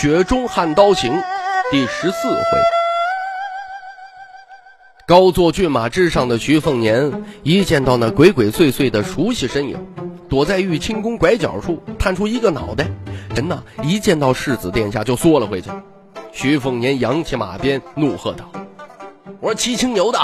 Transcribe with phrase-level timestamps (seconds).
[0.00, 1.12] 雪中悍刀行》
[1.70, 2.58] 第十四回，
[5.06, 9.76] 高坐骏马之上的徐凤年一见到那鬼鬼祟祟的熟悉身影，
[10.26, 12.88] 躲在玉清宫拐角处探出一个脑袋，
[13.34, 15.68] 人呐一见到世子殿下就缩了回去。
[16.32, 18.50] 徐凤年扬起马鞭，怒喝道
[19.38, 20.18] ：“我说七青牛的，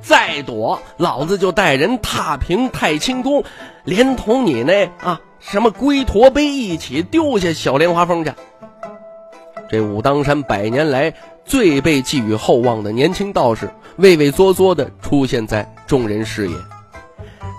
[0.00, 3.44] 再躲，老子就带人踏平太清宫，
[3.84, 8.32] 连同你那啊什么龟驼碑一起丢下小莲花峰去！”
[9.68, 11.12] 这武当山百年来
[11.44, 16.56] 最被寄予厚望的年轻道士，畏畏缩缩地出现在众人视野，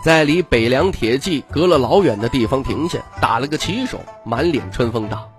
[0.03, 5.29] 在离北凉铁骑隔了老远的地方停下，打了个旗手，满脸春风道：“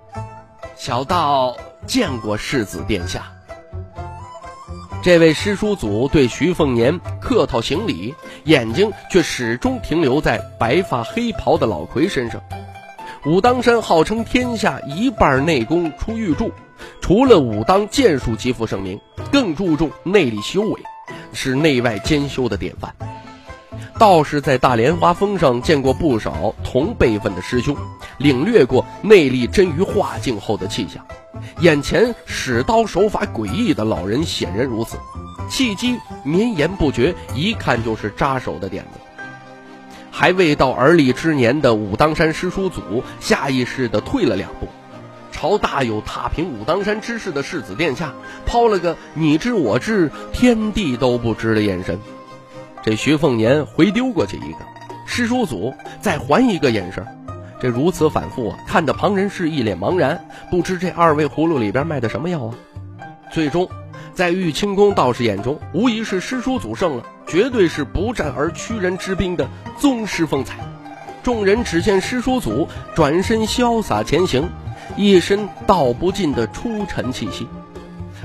[0.76, 3.32] 小道见过世子殿下。”
[5.02, 12.40] 这位师叔祖对徐凤年客套行礼，眼睛却始终停留在白发黑袍的老魁身上。
[13.26, 16.50] 武当山号称天下一半内功出玉柱，
[17.02, 18.98] 除了武当剑术极负盛名，
[19.30, 20.80] 更注重内力修为，
[21.34, 22.94] 是内外兼修的典范。
[23.98, 27.76] 道士在大莲花峰上见过不少同辈分的师兄，
[28.16, 31.04] 领略过内力臻于化境后的气象。
[31.60, 34.96] 眼前使刀手法诡异的老人显然如此，
[35.50, 38.99] 气机绵延不绝，一看就是扎手的点子。
[40.20, 44.68] 还未到而立之年的武当山师叔祖下意识地退了两步，
[45.32, 48.12] 朝大有踏平武当山之势的世子殿下
[48.44, 51.98] 抛了个你知我知、天地都不知的眼神。
[52.82, 54.58] 这徐凤年回丢过去一个，
[55.06, 55.72] 师叔祖
[56.02, 57.02] 再还一个眼神，
[57.58, 62.54] 这如此反复啊，看得旁人是一脸茫然，不知这二位葫芦里边卖的什么药啊。
[63.32, 63.66] 最终。
[64.14, 69.48] 在玉清宫道士眼中，无疑是师叔祖胜了，绝对是不战而屈人之兵的
[69.78, 70.58] 宗师风采。
[71.22, 74.48] 众人只见师叔祖转身潇洒前行，
[74.96, 77.46] 一身道不尽的出尘气息，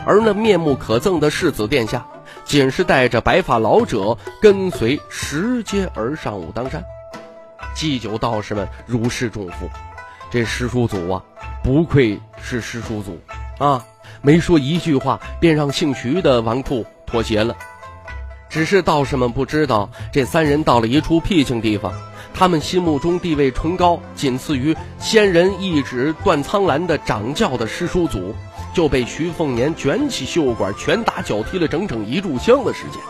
[0.05, 2.05] 而那面目可憎的世子殿下，
[2.45, 6.83] 仅是带着白发老者跟随拾阶而上武当山。
[7.75, 9.69] 祭酒道士们如释重负，
[10.31, 11.21] 这师叔祖啊，
[11.61, 13.19] 不愧是师叔祖
[13.57, 13.85] 啊！
[14.21, 17.55] 没说一句话，便让姓徐的纨绔妥协了。
[18.49, 21.93] 只是道士们不知道，这三人到了一处僻静地方，
[22.33, 28.33] 他们心目中地位崇高，仅次于仙人一指断苍兰的掌教的师叔祖，
[28.73, 33.01] 就被徐凤年卷起袖管，拳打脚踢了整整一炷香的时间。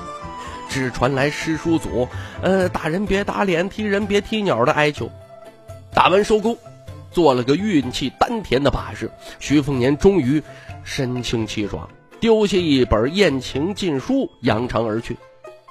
[0.67, 2.07] 只传来师叔祖
[2.41, 5.09] ：“呃，打人别打脸，踢人别踢鸟”的哀求。
[5.93, 6.57] 打完收工，
[7.15, 9.09] 做了个运气丹田的把式，
[9.39, 10.43] 徐凤年终于。
[10.83, 11.89] 神清气爽，
[12.19, 15.17] 丢下一本艳情禁书，扬长而去，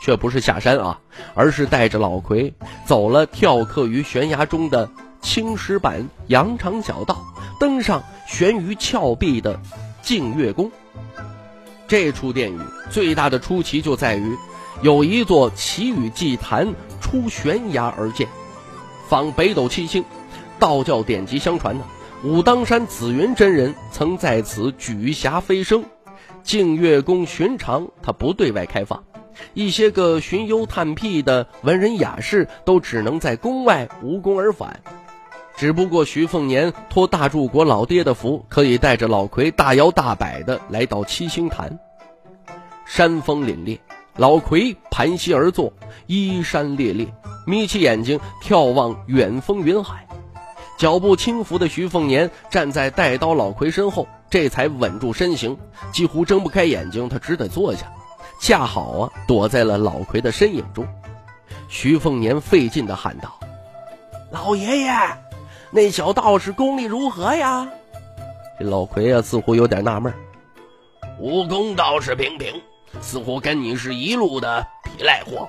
[0.01, 0.99] 却不是下山啊，
[1.35, 2.53] 而是带着老魁
[2.85, 4.91] 走了跳客于悬崖中的
[5.23, 7.25] 青石板羊肠小道，
[7.61, 9.61] 登上悬于峭壁的
[10.03, 10.69] 净月宫。
[11.87, 12.59] 这处殿宇
[12.91, 14.37] 最大的出奇就在于，
[14.83, 18.27] 有一座奇雨祭坛出悬崖而建，
[19.09, 20.05] 仿北斗七星，
[20.59, 21.85] 道教典籍相传呢。
[22.23, 25.85] 武当山紫云真人曾在此举匣飞升，
[26.43, 29.05] 净月宫寻常他不对外开放，
[29.53, 34.81] 一些个寻幽探僻的文人雅士都只能在宫外无功而返。
[35.57, 41.79] 只不过徐凤年托大柱国老爹的福，可以带着老魁大摇大摆的来到七星潭。
[42.87, 43.79] 山峰凛冽，
[44.17, 45.73] 老魁盘膝而坐，
[46.07, 47.07] 衣衫猎猎，
[47.47, 50.07] 眯起眼睛眺望远峰云海。
[50.77, 55.57] 脚步轻浮的徐凤年站在带刀老魁身后，这才稳住身形，
[55.93, 57.93] 几乎睁不开眼睛，他只得坐下，
[58.41, 60.87] 恰好啊躲在了老魁的身影中。
[61.69, 63.39] 徐凤年费劲地喊道
[64.31, 64.93] ：“老爷爷，
[65.71, 67.69] 那小道士功力如何呀？”
[68.59, 70.13] 这老魁啊似乎有点纳闷
[71.19, 72.61] ：“武功倒是平平，
[73.01, 75.49] 似乎跟你是一路的皮赖货，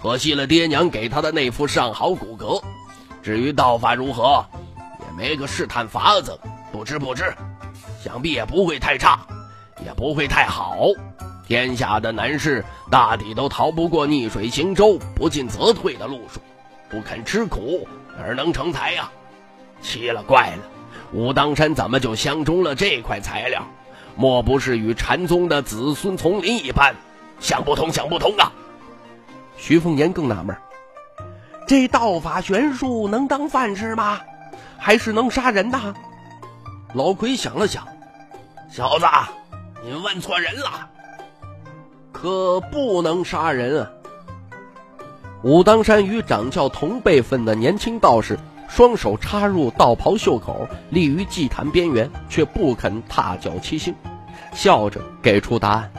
[0.00, 2.62] 可惜了爹娘给他的那副上好骨骼。
[3.22, 4.44] 至于道法如何？”
[5.00, 6.38] 也没个试探法子，
[6.72, 7.34] 不知不知，
[8.02, 9.20] 想必也不会太差，
[9.84, 10.86] 也不会太好。
[11.46, 16.40] 天下的难事，大抵都逃不过逆水行舟、不进则退的路数。
[16.88, 17.86] 不肯吃苦，
[18.16, 19.10] 哪能成才呀？
[19.82, 20.62] 奇了怪了，
[21.12, 23.66] 武当山怎么就相中了这块材料？
[24.16, 26.94] 莫不是与禅宗的子孙丛林一般？
[27.40, 28.52] 想不通，想不通啊！
[29.56, 30.56] 徐凤年更纳闷，
[31.70, 34.18] 这道法玄术能当饭吃吗？
[34.76, 35.78] 还是能杀人的？
[36.94, 37.86] 老奎想了想，
[38.68, 39.06] 小子，
[39.84, 40.90] 你问错人了。
[42.10, 43.90] 可不能杀人啊！
[45.44, 48.36] 武当山与掌教同辈分的年轻道士，
[48.68, 53.94] 双手插入道袍袖口，立于祭坛边缘，却不肯踏脚七星，
[54.52, 55.92] 笑着给出答案。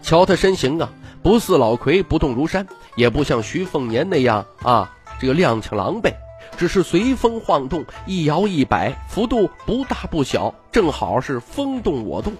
[0.00, 0.88] 瞧他身形啊，
[1.22, 2.66] 不似老魁不动如山，
[2.96, 4.90] 也不像徐凤年那样啊，
[5.22, 6.12] 这个踉跄狼狈，
[6.56, 12.32] 只是随风晃动，一摇一摆，幅度不大不小，正好是风动我动，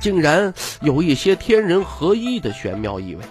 [0.00, 3.22] 竟然有一些天人合一的玄妙意味。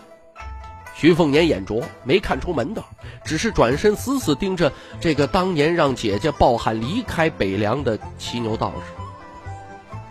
[0.93, 2.85] 徐凤年眼拙，没看出门道，
[3.25, 4.71] 只是转身死死盯着
[5.01, 10.07] 这个当年让姐姐抱憾离开北凉的骑牛道士。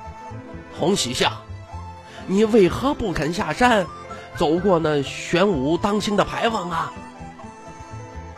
[0.77, 1.33] 洪喜相，
[2.27, 3.87] 你为何不肯下山，
[4.35, 6.93] 走过那玄武当心的牌坊啊？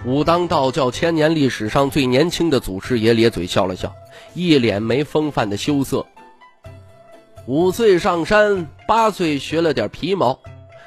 [0.07, 3.95] 武当道教千年历史上最年轻的祖师爷咧嘴笑了笑，
[4.33, 6.05] 一脸没风范的羞涩。
[7.47, 10.39] 五岁上山，八岁学了点皮毛。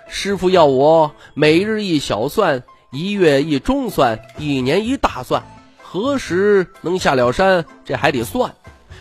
[0.08, 5.44] 师傅要我每日一小算，一月一中算，一年一大算。
[5.82, 8.50] 何时能下了山，这还得算；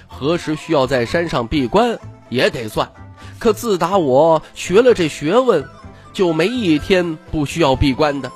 [0.06, 1.98] 何时需要在山上闭关，
[2.28, 2.90] 也得算。
[3.38, 5.64] 可自打我学了这学问，
[6.12, 8.30] 就没一天不需要闭关的。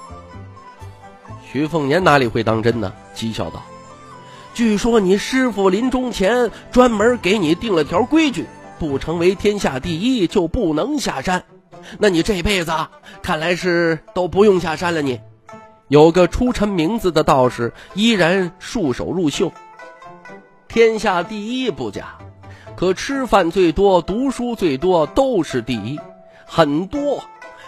[1.57, 2.93] 徐凤年哪里会当真呢？
[3.15, 3.63] 讥笑道
[4.53, 8.45] ：“据说你师傅临终前专门给你定了条规矩，
[8.79, 11.43] 不成为天下第一就不能下山。”
[11.99, 12.71] 那你这辈子
[13.23, 15.01] 看来是都不用下山了。
[15.01, 15.19] 你
[15.89, 19.51] 有个出尘名字的道士，依然束手入袖。
[20.69, 22.19] 天下第一不假，
[22.77, 25.99] 可吃饭最多、读书最多都是第一，
[26.45, 27.25] 很多。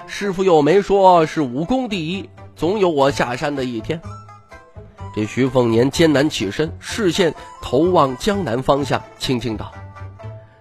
[0.06, 2.28] 师傅又没说是武功第一，
[2.58, 4.02] 总有我下山的一天。
[5.14, 9.72] 这徐凤年艰难起身，视线投望江南方向，轻轻道：“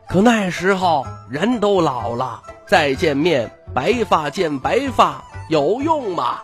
[0.07, 6.39] 可那时候人都老了。”再见面，白发见白发，有用吗？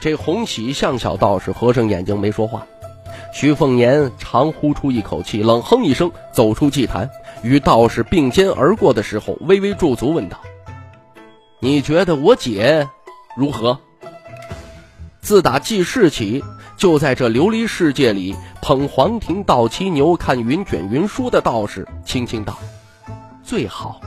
[0.00, 2.64] 这红喜向小道士合上眼睛没说话。
[3.32, 7.10] 徐凤年长呼出一口气，冷哼一声，走出祭坛，
[7.42, 10.38] 与道士并肩而过的时候，微微驻足，问道
[11.60, 12.88] ：“你觉得我姐
[13.36, 13.80] 如何？”
[15.20, 16.42] 自打记事起，
[16.76, 22.58] 就在这琉璃世界里捧黄庭道骑牛，看云卷云舒的道士，轻轻道
[23.44, 24.00] ：“最好。”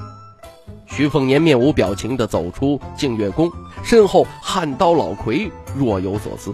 [0.88, 3.52] 徐凤年面无表情地走出净月宫，
[3.84, 6.54] 身后汉刀老魁若有所思。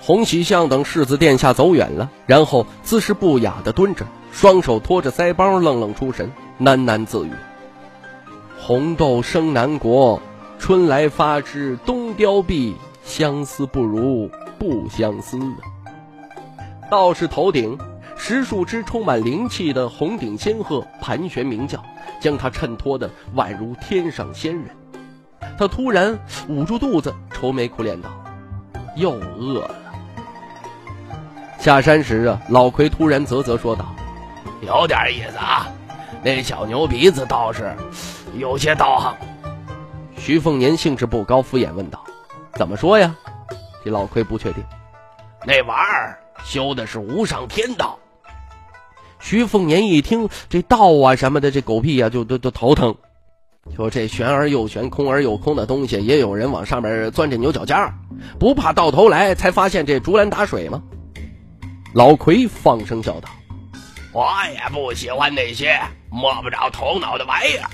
[0.00, 6.30] 洪喜相等世子殿下走远了，然后姿势不雅地蹲着，双手托着腮帮，愣愣出神，
[6.60, 7.30] 喃喃自语
[8.60, 10.20] ：“红豆生南国，
[10.58, 12.74] 春来发枝冬凋敝，
[13.04, 15.38] 相思不如不相思。”
[16.90, 17.78] 道士头顶。
[18.16, 21.82] 十数只充满灵气的红顶仙鹤盘旋鸣叫，
[22.20, 24.64] 将他衬托的宛如天上仙人。
[25.58, 26.16] 他突然
[26.48, 28.08] 捂住肚子，愁眉苦脸道
[28.96, 29.74] ：“又饿了。”
[31.58, 33.94] 下山时啊，老奎突然啧啧说道
[34.62, 35.66] ：“有点意思啊，
[36.22, 37.74] 那小牛鼻子倒是
[38.38, 39.14] 有些道行。”
[40.16, 42.02] 徐凤年兴致不高，敷衍问道
[42.56, 43.14] ：“怎么说呀？”
[43.84, 44.64] 这老奎不确定。
[45.46, 47.98] 那玩意儿修的是无上天道。
[49.20, 52.94] 徐凤年一听这道啊什么的，这狗屁呀，就都都头疼。
[53.74, 57.94] 说这玄而又玄、空而又空的东西，也有人往上面钻这牛角尖儿，
[58.38, 60.82] 不怕到头来才发现这竹篮打水吗？
[61.94, 63.28] 老奎放声笑道
[64.12, 65.80] ：“我也不喜欢那些
[66.10, 67.70] 摸不着头脑的玩意儿。”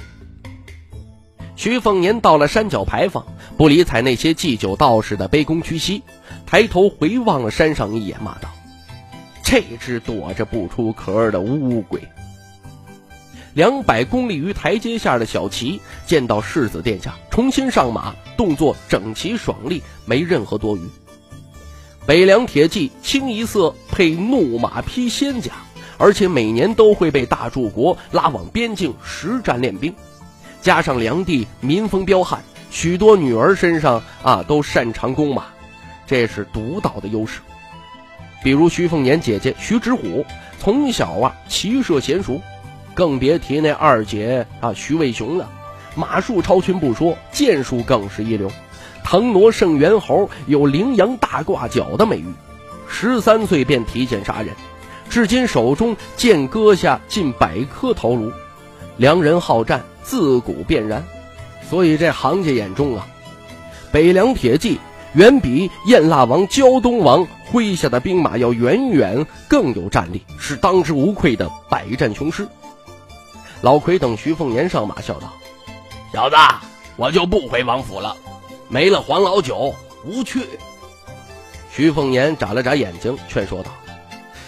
[1.57, 3.27] 徐凤年到了山脚牌坊，
[3.61, 6.03] 不理睬那些祭酒道士的卑躬屈膝，
[6.47, 8.49] 抬头回望了山上一眼，骂道。
[9.43, 12.01] 这只躲着不出壳的乌龟。
[13.53, 20.81] 两百公里于台阶下的小齐见到世子殿下重新上马，动作整齐爽利，没任何多余。
[22.07, 25.53] 北凉铁骑清一色配怒马披仙甲，
[25.99, 29.95] 而且每年都会被大柱国拉往边境实战练兵。
[30.63, 35.45] 加上梁地民风彪悍，许多女儿身上啊都擅长弓马，
[36.07, 37.41] 这是独到的优势。
[38.43, 40.25] 比如徐凤年姐姐徐芷虎，
[40.59, 42.41] 从小啊骑射娴熟，
[42.95, 45.51] 更别提那二姐啊徐渭雄了。
[45.95, 48.51] 马术超群不说，剑术更是一流。
[49.03, 52.33] 腾挪圣猿猴有羚羊大挂角的美誉，
[52.89, 54.55] 十三岁便提剑杀人，
[55.09, 58.31] 至今手中剑割下近百颗头颅，
[58.97, 61.05] 良人好战，自古便然。
[61.71, 63.07] 所以这行家眼中啊，
[63.93, 64.81] 北凉铁骑
[65.15, 72.47] 远比燕腊王胶东王麾下的兵马要远远更有战力，是当之无愧的百战雄师。
[73.61, 75.33] 老奎等徐凤年上马，笑道
[76.13, 76.37] ：“小子，
[76.97, 78.17] 我就不回王府了，
[78.69, 79.73] 没了黄老九，
[80.05, 80.41] 无趣。”
[81.71, 83.71] 徐凤年眨了眨眼睛，劝说道。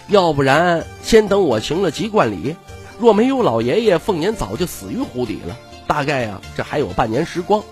[0.08, 2.56] 要不然，先等我行了吉冠礼。
[2.98, 5.56] 若没有老爷爷，凤年早就死于湖底了。
[5.92, 7.62] 大概呀，这还有半年时光，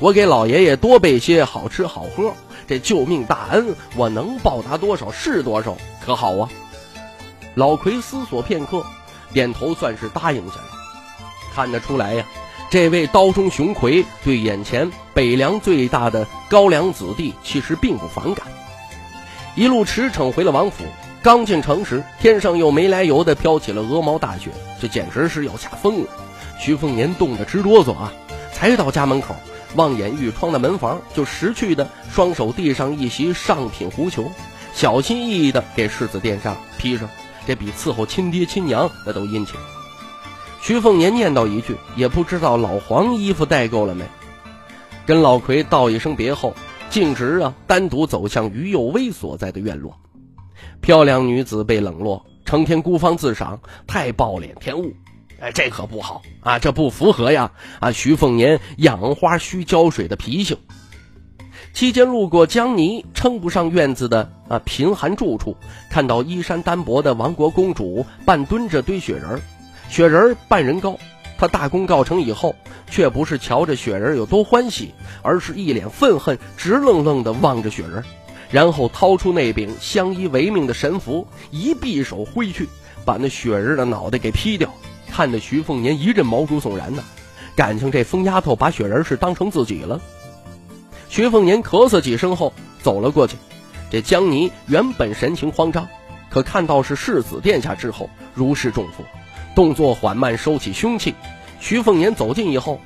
[0.00, 2.34] 我给老爷爷多备些好吃好喝。
[2.66, 6.48] 这救命大恩，我能报答多少是多少，可好啊？
[7.54, 8.84] 老奎思索片刻，
[9.32, 10.62] 点头，算是答应下来。
[11.54, 12.24] 看得出来呀，
[12.68, 18.48] 这位刀中雄魁对眼前北凉最大的高粱子弟其实并不反感。
[19.54, 20.82] 一路驰骋回了王府。
[21.22, 26.08] 刚进城时，天上又没来由的飘起了鹅毛大雪，这简直是要下疯了。
[26.58, 28.12] 徐凤年冻得直哆嗦啊！
[28.52, 29.36] 才到家门口，
[29.76, 34.30] 望眼欲穿的门房，就识趣的双手递上一袭上品狐裘，
[34.74, 37.08] 小心翼翼的给世子殿下披上，
[37.46, 39.54] 这比伺候亲爹亲娘那都殷勤。
[40.60, 44.04] 徐凤年念叨一句，也不知道老黄衣服带够了没，
[45.06, 46.54] 跟老奎道一声别后，
[46.90, 49.96] 径直啊单独走向于幼威所在的院落。
[50.80, 54.92] 漂亮女子被冷落，成天孤芳自赏，太暴殄天物。
[55.40, 56.58] 哎，这可不好啊！
[56.58, 57.92] 这不符合呀啊！
[57.92, 60.56] 徐凤年养花需浇水的脾性。
[61.72, 65.56] 期间路过江泥称不上院子的啊贫寒住处，
[65.90, 69.40] 看到衣衫单薄的亡国公主半蹲着堆雪人，
[69.88, 70.98] 雪人半人高。
[71.38, 72.56] 他大功告成以后，
[72.90, 74.92] 却不是瞧着雪人有多欢喜，
[75.22, 78.02] 而是一脸愤恨，直愣愣地望着雪人。
[78.50, 82.68] 然后掏出那柄相依为命的神符，一匕首挥去，
[83.04, 84.74] 把那雪人的脑袋给劈掉。
[85.10, 87.02] 看得徐凤年一阵毛骨悚然呢，
[87.56, 90.00] 感情这疯丫头把雪人是当成自己了。
[91.08, 93.36] 徐凤年咳嗽几声后走了过去。
[93.90, 95.88] 这江泥原本神情慌张，
[96.28, 99.02] 可看到是世子殿下之后，如释重负，
[99.54, 101.14] 动作缓慢，收起凶器。
[101.58, 102.80] 徐凤年走近以后，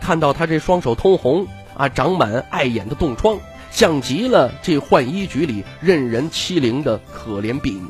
[0.00, 1.46] 看到他这双手通红
[1.76, 3.38] 啊，长满碍眼的冻疮。
[3.70, 7.86] 像极了这浣衣局里任人欺凌的可怜婢女，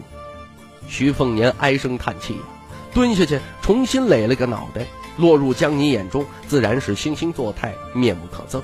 [0.88, 2.36] 徐凤年唉声叹气，
[2.94, 4.86] 蹲下去重新垒了个脑袋，
[5.16, 8.62] 落入江泥眼中，自然是惺惺作态，面目可憎。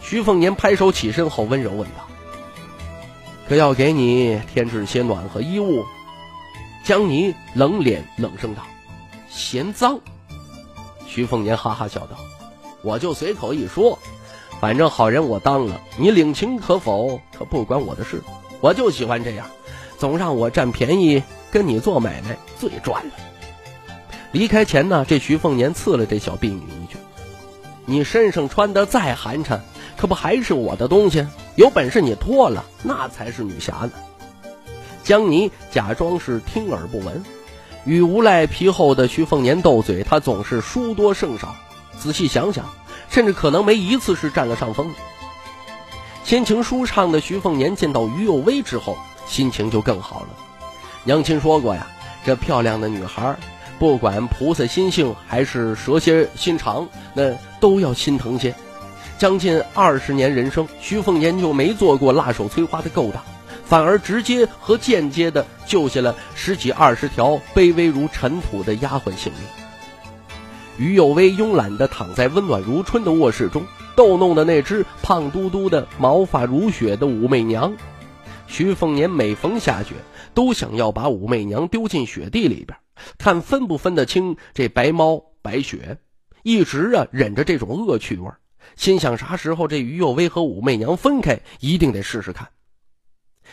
[0.00, 2.06] 徐凤年拍手起身后，温柔问道
[3.48, 5.84] ：“可要给你添置些暖和衣物？”
[6.84, 8.62] 江泥冷脸冷声道
[9.28, 10.00] ：“嫌脏。”
[11.06, 12.16] 徐凤年哈哈笑道
[12.82, 13.98] ：“我就随口一说。”
[14.60, 17.20] 反正好人我当了，你领情可否？
[17.36, 18.22] 可不关我的事。
[18.60, 19.46] 我就喜欢这样，
[19.98, 23.12] 总让我占便宜，跟你做买卖最赚了。
[24.34, 26.98] 离开前呢，这徐凤年刺了这小婢女一句
[27.86, 29.60] ：“你身上穿的再寒碜，
[29.96, 31.24] 可不还是我的东西？
[31.54, 33.92] 有本事你脱了，那才是女侠呢。”
[35.04, 37.22] 江泥假装是听而不闻，
[37.84, 41.54] 与无赖皮厚的徐凤年斗嘴，他总是输多胜少。
[41.96, 42.66] 仔细想想。
[43.10, 44.92] 甚至可能没一次是占了上风。
[46.24, 48.98] 心情舒畅的徐凤年见到于有薇之后，
[49.28, 50.28] 心情就更好了。
[51.04, 51.86] 娘亲说过呀，
[52.26, 53.36] 这漂亮的女孩，
[53.78, 58.54] 不管菩萨心性还是蛇蝎心肠，那都要心疼些。
[59.18, 63.22] 将近二十年人生，徐凤年就没做过辣手摧花的勾当，
[63.64, 69.42] 反而直接和间接的救下了十几二十条卑微如尘土的丫鬟性命。
[70.76, 73.64] 于有为慵懒地躺在温暖如春的卧室中，
[73.94, 77.72] 逗弄的那只胖嘟嘟的、毛发如雪的武媚娘。
[78.46, 79.94] 徐凤年每逢下雪，
[80.34, 82.76] 都想要把武媚娘丢进雪地里边，
[83.18, 85.98] 看分不分得清这白猫白雪。
[86.42, 88.30] 一直啊忍着这种恶趣味，
[88.76, 92.48] 心想啥时候这于幼威和武媚娘分开，一定得试试看。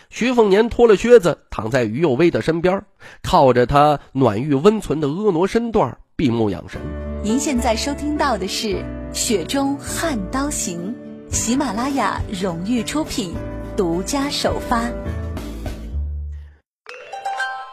[0.09, 2.83] 徐凤年脱了靴子，躺在于幼威的身边，
[3.23, 6.81] 靠着他暖玉温存的婀娜身段，闭目养神。
[7.23, 8.67] 您现在收听到的是
[9.13, 10.95] 《雪中悍刀行》，
[11.33, 13.33] 喜马拉雅荣誉出品，
[13.77, 14.89] 独家首发。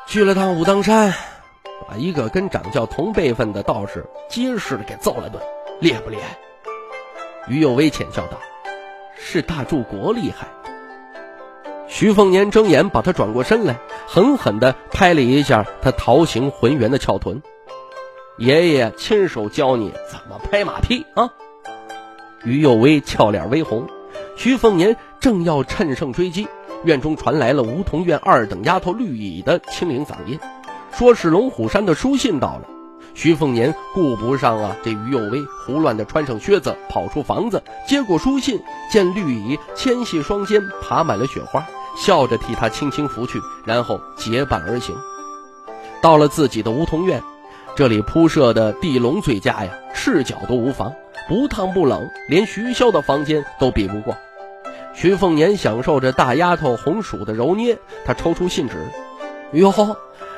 [0.06, 1.12] 去了趟武当山，
[1.88, 5.42] 把一个跟掌教同辈分的道士结实的给揍了顿，
[5.80, 6.38] 厉害不厉害？
[7.48, 8.38] 于有为浅笑道
[9.18, 10.46] ：“是大柱国厉害。”
[11.88, 17.42] 徐凤年睁眼把他转过身来，狠狠的拍了一下他桃形浑圆的翘臀。
[18.36, 21.32] 爷爷亲手教你怎么拍马屁啊！
[22.44, 23.88] 于有为俏脸微红，
[24.36, 26.46] 徐凤年正要趁胜追击，
[26.84, 30.38] 院中传来了梧桐院二等丫头绿蚁的清灵嗓音，
[30.98, 32.62] 说是龙虎山的书信到了。
[33.14, 41.64] 徐凤年顾不上啊，这于有威胡乱的穿上靴子跑出房子，接过书信，见绿蚁纤细双肩爬满了雪花，
[41.96, 44.92] 笑着替他轻轻拂去，然后结伴而行。
[46.02, 47.22] 到了自己的梧桐院，
[47.76, 50.92] 这里铺设的地笼最佳呀，赤脚都无妨，
[51.28, 54.16] 不烫不冷，连徐潇的房间都比不过。
[54.94, 58.84] 徐凤年享受着大丫头红薯的揉捏，他抽出信纸，
[59.52, 59.72] 哟，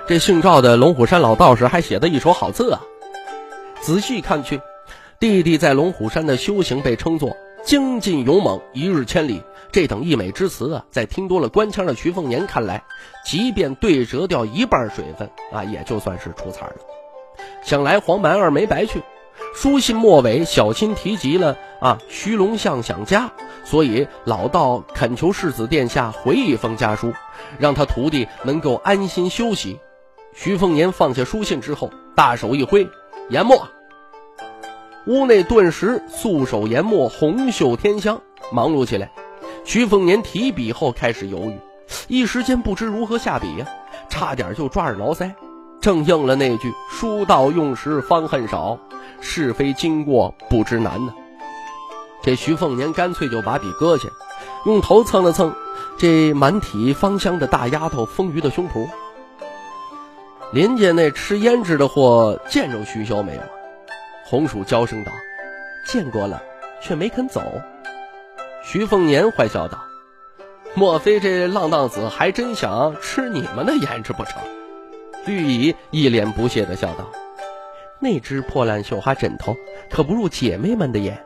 [0.07, 2.80] 这姓赵的龙虎山老道士还写的一手好字啊！
[3.80, 4.61] 仔细看去，
[5.21, 9.40] 弟弟在龙虎山的修行被称作精进勇猛，一日千里。
[9.71, 12.83] 这等溢美之词啊，在听多了官腔的徐凤年看来，
[13.25, 16.75] 即便对折掉一半水分啊，也就算是出彩了。
[17.62, 19.00] 想来黄蛮儿没白去，
[19.54, 23.30] 书信末尾小心提及了啊，徐龙相想家，
[23.64, 27.12] 所以老道恳求世子殿下回一封家书，
[27.59, 29.78] 让他徒弟能够安心休息。
[30.32, 32.88] 徐凤年放下书信之后，大手一挥，
[33.28, 33.68] 研墨。
[35.06, 38.20] 屋内顿时素手研墨，红袖添香，
[38.52, 39.10] 忙碌起来。
[39.64, 41.58] 徐凤年提笔后开始犹豫，
[42.06, 43.66] 一时间不知如何下笔呀，
[44.08, 45.32] 差点就抓耳挠腮。
[45.80, 48.78] 正应了那句“书到用时方恨少，
[49.20, 51.12] 是非经过不知难”呢。
[52.22, 54.08] 这徐凤年干脆就把笔搁下，
[54.66, 55.54] 用头蹭了蹭
[55.99, 58.88] 这满体芳香的大丫头丰腴的胸脯。
[60.52, 63.42] 林家那吃胭脂的货见着徐潇没有？
[64.25, 65.12] 红薯娇声道
[65.87, 66.42] ：“见过了，
[66.80, 67.40] 却没肯走。”
[68.64, 69.78] 徐凤年坏笑道
[70.75, 74.42] ：“莫非这浪荡子还真想吃你们的胭脂不成？”
[75.25, 77.09] 绿蚁一脸不屑的笑道
[78.00, 79.57] ：“那只破烂绣花枕头
[79.88, 81.25] 可不入姐妹们的眼。”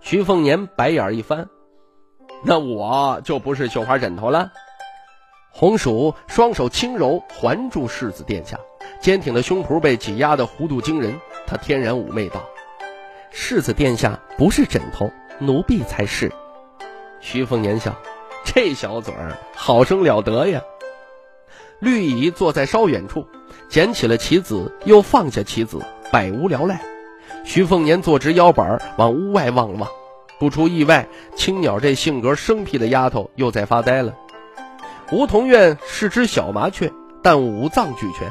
[0.00, 1.48] 徐凤年白眼一翻
[2.44, 4.52] ：“那我就不是绣花枕头了。”
[5.56, 8.58] 红薯双手轻柔环住世子殿下，
[9.00, 11.14] 坚挺的胸脯被挤压的弧度惊人。
[11.46, 12.42] 他天然妩媚道
[13.30, 16.32] ：“世子殿下不是枕头，奴婢才是。”
[17.22, 17.94] 徐凤年笑
[18.44, 20.60] ：“这小嘴儿好生了得呀。”
[21.78, 23.24] 绿蚁坐在稍远处，
[23.68, 25.78] 捡起了棋子，又放下棋子，
[26.10, 26.80] 百无聊赖。
[27.44, 29.88] 徐凤年坐直腰板，往屋外望了望，
[30.40, 34.12] 不出意外，青鸟这性格生僻的丫头又在发呆了。
[35.12, 38.30] 梧桐院是只小麻雀，但五脏俱全，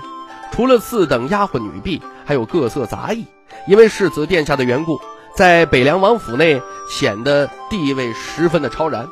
[0.52, 3.26] 除了四等丫鬟女婢，还有各色杂役。
[3.68, 5.00] 因为世子殿下的缘故，
[5.36, 9.08] 在北凉王府内显得地位十分的超然。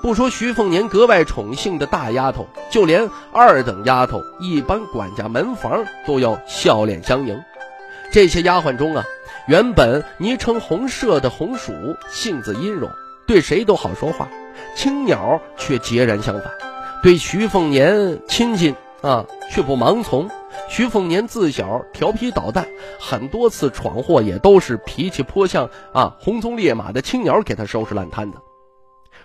[0.00, 7.38] 不说徐凤年格外宠幸的大丫头，就连二等丫头、一般管家、门房都要笑脸相迎。
[8.12, 9.04] 这些丫鬟中啊，
[9.48, 11.72] 原本昵称红麝的红薯，
[12.08, 12.88] 性子阴柔，
[13.26, 14.26] 对谁都好说话；
[14.76, 16.67] 青鸟却截然相反。
[17.00, 20.28] 对徐凤年亲近啊，却不盲从。
[20.68, 22.66] 徐凤年自小调皮捣蛋，
[22.98, 28.38] 很多次闯祸也都是脾气颇像啊红鬃烈马的青鸟给他收拾烂摊子。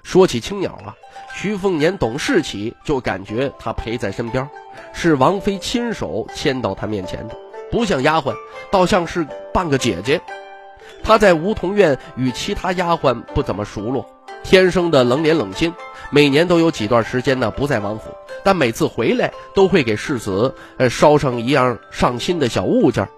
[0.04, 0.94] 说起青鸟啊，
[1.34, 4.48] 徐凤年懂事起就感觉他陪在身边，
[4.94, 7.36] 是王妃亲手牵到他面前的，
[7.72, 8.36] 不像丫鬟，
[8.70, 10.22] 倒像是半个姐姐。
[11.02, 14.06] 他在梧桐院与其他丫鬟不怎么熟络，
[14.44, 15.74] 天生的冷脸冷心。
[16.14, 18.04] 每年都有几段时间呢不在王府，
[18.44, 23.10] 但每次回来都会给世子呃捎上一样上心的小物件。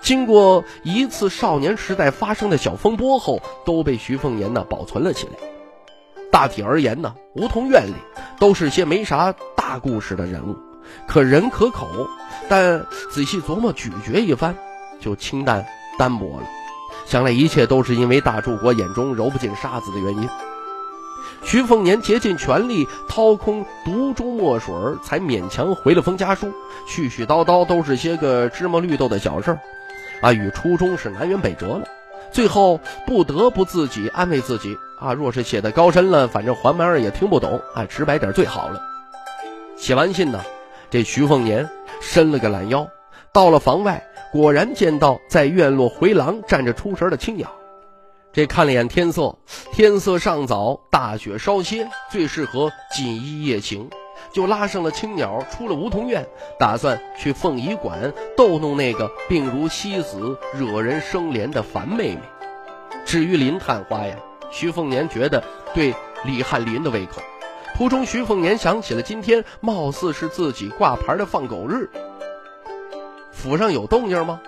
[0.00, 5.32] 经过一次少年时代发生的小风波后，都被徐凤年呢保存了起来。
[6.30, 7.92] 大体而言呢，梧桐院里
[8.40, 10.56] 都是些没啥大故事的人物，
[11.06, 12.08] 可人可口，
[12.48, 14.56] 但仔细琢磨咀嚼一番，
[14.98, 15.66] 就清淡
[15.98, 16.46] 单薄了。
[17.04, 20.26] 想来一切都是因为大柱国眼中揉不进沙子的原因。
[21.44, 26.52] 徐凤年竭尽全力掏空毒中墨水，才勉强回了封家书。
[26.88, 29.60] 絮絮叨叨都是些个芝麻绿豆的小事儿，
[30.22, 31.86] 啊，与初衷是南辕北辙了。
[32.32, 38.80] 最后不得不自己安慰自己：啊，若是写的高深了，反正黄蛮儿也听不懂，啊，直白点最好了。
[39.76, 40.42] 写完信呢，
[40.90, 41.68] 这徐凤年
[42.00, 42.88] 伸了个懒腰，
[43.32, 44.02] 到了房外，
[44.32, 47.52] 果然见到在院落回廊站着出神的青鸟。
[48.34, 49.38] 这看了眼天色，
[49.72, 53.88] 天色尚早，大雪稍歇，最适合锦衣夜行，
[54.32, 56.26] 就拉上了青鸟，出了梧桐院，
[56.58, 62.20] 打算去凤仪馆逗弄那个病如西子、惹人生怜的樊妹妹。
[63.04, 64.16] 至于林探花呀，
[64.50, 65.94] 徐凤年觉得对
[66.24, 67.22] 李翰林的胃口。
[67.76, 71.88] 途中，徐凤年想起了今天貌似是自己挂牌的放狗日，
[73.30, 74.40] 府上有动静吗？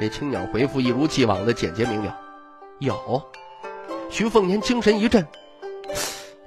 [0.00, 2.16] 这青鸟回复一如既往的简洁明了。
[2.80, 3.20] 有，
[4.08, 5.26] 徐凤年精神一振，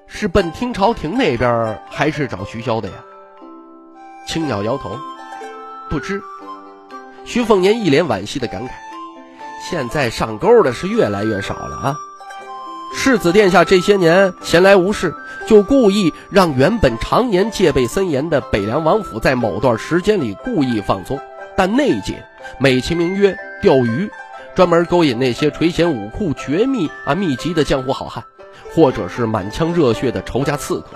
[0.08, 2.96] 是奔听朝廷那边，还是找徐骁的呀？
[4.26, 4.98] 青鸟摇头，
[5.90, 6.22] 不知。
[7.26, 8.70] 徐凤年一脸惋惜的感慨：
[9.70, 11.96] 现在上钩的是越来越少了啊！
[12.96, 15.14] 世子殿下这些年闲来无事，
[15.46, 21.20] 就故意让原本常年戒备森严的北凉王府在某段时间里故意放松，
[21.58, 22.26] 但内奸
[22.58, 24.10] 美其名曰钓鱼，
[24.56, 28.24] 专门勾引那些垂涎武库绝密啊秘籍的江湖好汉。
[28.74, 30.88] 或者是满腔热血的仇家刺客。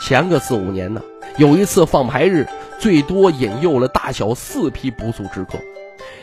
[0.00, 1.02] 前个四五年呢，
[1.36, 2.46] 有一次放牌日，
[2.78, 5.58] 最多引诱了大小四批不速之客，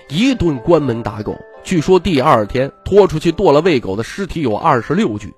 [0.09, 1.37] 一顿关门打狗。
[1.63, 5.31] 据说第二天拖出去剁了喂狗的尸体有二十六具。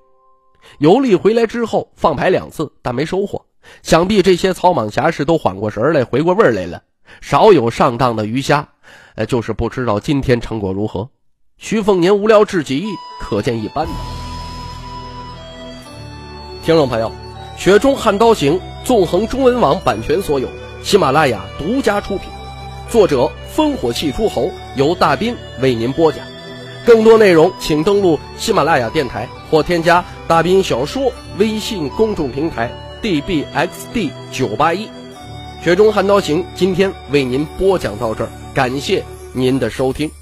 [0.77, 3.45] 游历回来之后放牌两次，但没收获。
[3.83, 6.83] 想必这些草莽侠士都缓过神来，回过味来了，
[7.19, 8.69] 少有上当的鱼虾。
[9.19, 11.10] 呃，就是不知道今天成果如何。
[11.58, 12.86] 徐凤年无聊至极，
[13.19, 13.86] 可见一斑。
[16.63, 17.12] 听众朋友，
[17.62, 20.47] 《雪中悍刀行》纵横中文网版权所有，
[20.82, 22.29] 喜马拉雅独家出品，
[22.89, 26.25] 作者烽火戏诸侯，由大斌为您播讲。
[26.86, 34.86] 更多内容请登录喜马拉雅电台或添加大斌小说微信公众平台 dbxd 九八一。
[35.62, 40.18] 《雪中悍刀行》今天为您播讲到这儿，感谢您的收听。